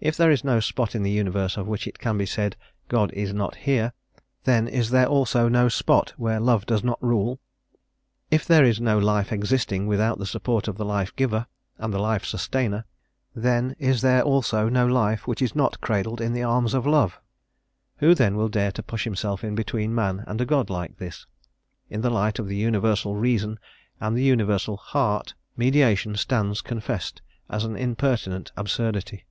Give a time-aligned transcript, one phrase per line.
[0.00, 2.54] If there is no spot in the universe of which it can be said,
[2.86, 3.92] "God is not here,"
[4.44, 7.40] then is there also no spot where love does not rule;
[8.30, 11.48] if there is no life existing without the support of the Life Giver
[11.78, 12.84] and the Life Sustainer,
[13.34, 17.18] then is there also no life which is not cradled in the arms of Love.
[17.96, 21.26] Who then will dare to push himself in between man and a God like this?
[21.90, 23.58] In the light of the Universal Reason
[24.00, 27.20] and the Universal Heart mediation stands confessed
[27.50, 29.24] as an impertinent absurdity.